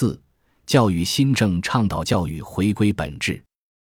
[0.00, 0.16] 四、
[0.64, 3.42] 教育新政倡导教育回归本质。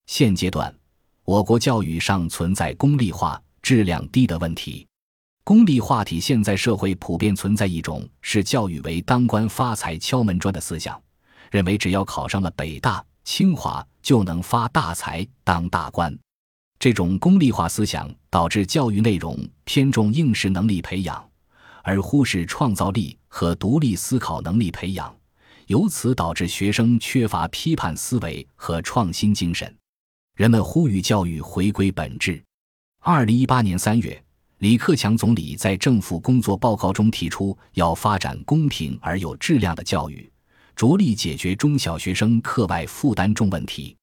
[0.06, 0.76] 现阶段，
[1.24, 4.86] 我国教育尚存在功利化、质量低的问题。
[5.46, 11.02] 功利化体现在社会普遍存在一种视教育为当官发财敲门砖的思想，
[11.52, 16.14] 认为只要考上了北大、清华就能发大财、当大官。
[16.80, 21.26] 这种功利化思想导致教育内容偏重应试能力培养，
[21.82, 25.16] 而忽视创造力和独立思考能力培养，
[25.68, 29.76] 由此导致学生缺乏批判思维和创新精神。
[30.36, 32.44] 人们呼吁教育回归本质。
[33.00, 34.24] 二零一八年三月。
[34.60, 40.32] 李克强总理在政府工作报告中提出，要发展公平而有质量的教育，
[40.74, 43.94] 着力解决中小学生课外负担重问题。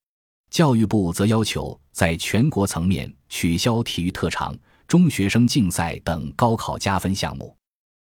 [0.51, 4.55] 教育部则要求在全国层面取消体育特长、
[4.87, 7.57] 中学生竞赛等高考加分项目。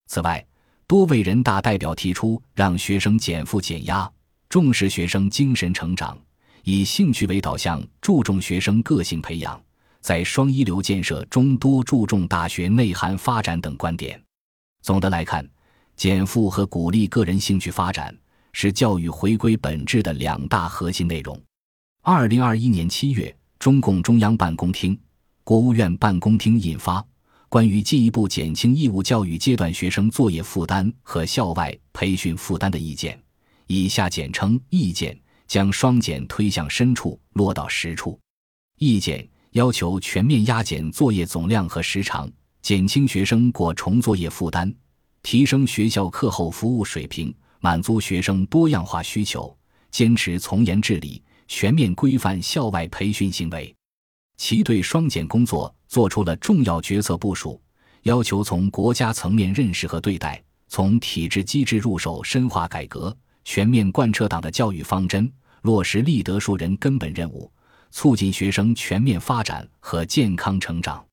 [0.06, 0.45] 此外，
[0.94, 4.08] 多位人大代表提出，让学生减负减压，
[4.48, 6.16] 重视学生精神成长，
[6.62, 9.59] 以兴趣为导向，注重学生个性培养。
[10.02, 14.22] 在双一流建设中多注重大学内涵发展等观点。
[14.84, 15.44] 总的来看，
[15.95, 18.16] 减负和鼓励个人兴趣发展
[18.52, 21.36] 是教育回归本质的两大核心内容。
[22.04, 24.95] 二零二一年七月，中共中央办公厅、
[25.44, 27.02] 国务院办公厅印发
[27.54, 33.16] 《关于进一步减轻义务教育阶段学生作业负担和校外培训负担的意见》，
[33.68, 38.20] 以下简称“意见”，将双减推向深处，落到实处。
[38.80, 39.30] 意见。
[39.52, 42.28] 要求全面压减作业总量和时长，
[42.64, 44.73] 减轻学生过重作业负担，
[45.22, 49.56] 提升学校课后服务水平，满足学生多样化需求。
[49.92, 53.72] 坚持从严治理，全面规范校外培训行为。
[54.38, 57.61] 其对双减工作做出了重要决策部署，
[58.02, 67.47] 要求从国家层面认识和对待，从体制机制入手深化改革，全面贯彻党的教育方针，落实立德树人根本任务。
[67.91, 71.05] 促进学生全面发展和健康成长。